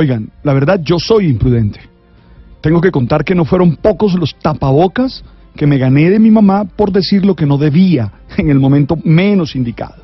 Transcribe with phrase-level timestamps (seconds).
[0.00, 1.78] Oigan, la verdad yo soy imprudente.
[2.62, 5.22] Tengo que contar que no fueron pocos los tapabocas
[5.54, 8.96] que me gané de mi mamá por decir lo que no debía en el momento
[9.04, 10.02] menos indicado.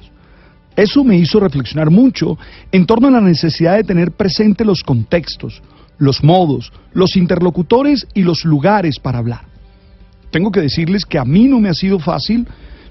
[0.76, 2.36] Eso me hizo reflexionar mucho
[2.72, 5.62] en torno a la necesidad de tener presente los contextos,
[5.96, 9.46] los modos, los interlocutores y los lugares para hablar.
[10.30, 12.46] Tengo que decirles que a mí no me ha sido fácil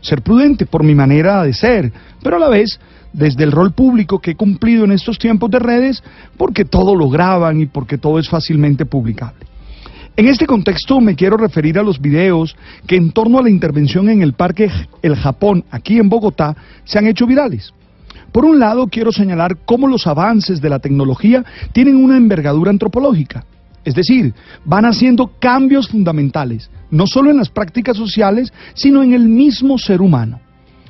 [0.06, 1.92] ser prudente por mi manera de ser,
[2.22, 2.80] pero a la vez
[3.12, 6.04] desde el rol público que he cumplido en estos tiempos de redes,
[6.38, 9.46] porque todo lo graban y porque todo es fácilmente publicable.
[10.18, 12.56] En este contexto me quiero referir a los videos
[12.88, 14.70] que en torno a la intervención en el Parque
[15.02, 17.74] El Japón, aquí en Bogotá, se han hecho virales.
[18.32, 23.46] Por un lado, quiero señalar cómo los avances de la tecnología tienen una envergadura antropológica.
[23.86, 24.34] Es decir,
[24.66, 30.02] van haciendo cambios fundamentales, no solo en las prácticas sociales, sino en el mismo ser
[30.02, 30.42] humano.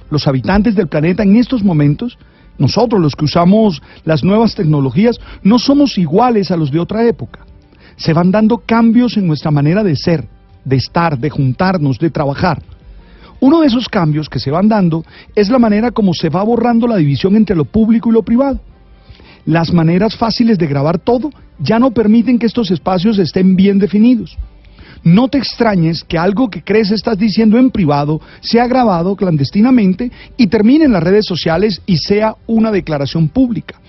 [0.09, 2.17] Los habitantes del planeta en estos momentos,
[2.57, 7.45] nosotros los que usamos las nuevas tecnologías, no somos iguales a los de otra época
[7.95, 10.27] se van dando cambios en nuestra manera de ser,
[10.63, 12.61] de estar, de juntarnos, de trabajar.
[13.39, 15.03] Uno de esos cambios que se van dando
[15.35, 18.59] es la manera como se va borrando la división entre lo público y lo privado.
[19.45, 21.29] Las maneras fáciles de grabar todo
[21.59, 24.37] ya no permiten que estos espacios estén bien definidos.
[25.03, 30.47] No te extrañes que algo que crees estás diciendo en privado sea grabado clandestinamente y
[30.47, 33.79] termine en las redes sociales y sea una declaración pública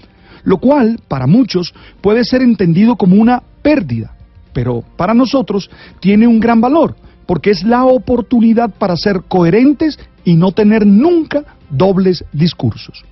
[0.47, 4.15] lo cual para muchos puede ser entendido como una pérdida,
[4.53, 5.69] pero para nosotros
[6.01, 6.95] tiene un gran valor,
[7.27, 13.05] porque es la oportunidad para ser coherentes y no tener nunca dobles discursos.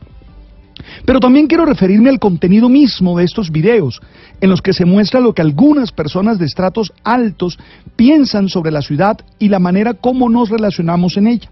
[1.04, 4.00] Pero también quiero referirme al contenido mismo de estos videos,
[4.40, 7.58] en los que se muestra lo que algunas personas de estratos altos
[7.96, 11.48] piensan sobre la ciudad y la manera como nos relacionamos en ella.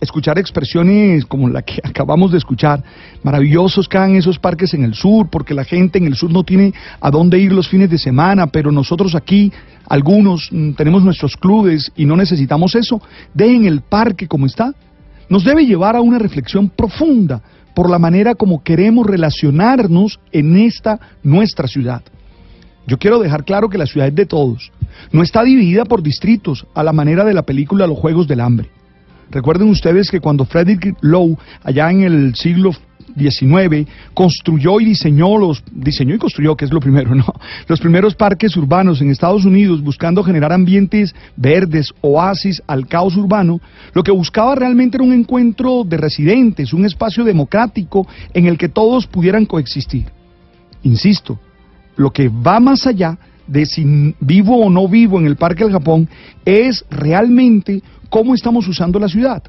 [0.00, 2.82] Escuchar expresiones como la que acabamos de escuchar,
[3.22, 6.44] maravillosos que hagan esos parques en el sur, porque la gente en el sur no
[6.44, 9.52] tiene a dónde ir los fines de semana, pero nosotros aquí,
[9.88, 13.02] algunos, mm, tenemos nuestros clubes y no necesitamos eso,
[13.34, 14.72] dejen el parque como está,
[15.28, 17.42] nos debe llevar a una reflexión profunda
[17.74, 22.02] por la manera como queremos relacionarnos en esta nuestra ciudad.
[22.86, 24.72] Yo quiero dejar claro que la ciudad es de todos,
[25.12, 28.70] no está dividida por distritos a la manera de la película Los Juegos del Hambre.
[29.30, 32.70] Recuerden ustedes que cuando Frederick Lowe, allá en el siglo
[33.16, 37.26] XIX, construyó y diseñó los, diseñó y construyó, que es lo primero, ¿no?
[37.66, 43.60] Los primeros parques urbanos en Estados Unidos buscando generar ambientes verdes, oasis al caos urbano,
[43.94, 48.68] lo que buscaba realmente era un encuentro de residentes, un espacio democrático en el que
[48.68, 50.06] todos pudieran coexistir.
[50.82, 51.38] Insisto,
[51.96, 55.72] lo que va más allá de si vivo o no vivo en el Parque del
[55.72, 56.08] Japón
[56.44, 59.42] es realmente cómo estamos usando la ciudad.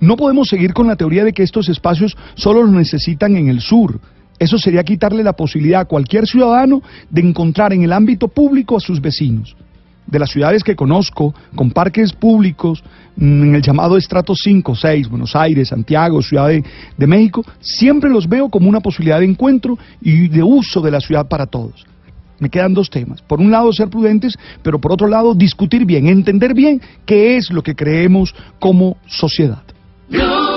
[0.00, 3.60] No podemos seguir con la teoría de que estos espacios solo los necesitan en el
[3.60, 4.00] sur.
[4.38, 8.80] Eso sería quitarle la posibilidad a cualquier ciudadano de encontrar en el ámbito público a
[8.80, 9.54] sus vecinos.
[10.06, 12.82] De las ciudades que conozco, con parques públicos,
[13.16, 16.64] mm, en el llamado estrato 5, 6, Buenos Aires, Santiago, Ciudad de,
[16.96, 21.00] de México, siempre los veo como una posibilidad de encuentro y de uso de la
[21.00, 21.86] ciudad para todos
[22.40, 23.20] me quedan dos temas.
[23.20, 27.50] Por un lado, ser prudentes, pero por otro lado, discutir bien, entender bien qué es
[27.50, 29.62] lo que creemos como sociedad.
[30.10, 30.49] Blue.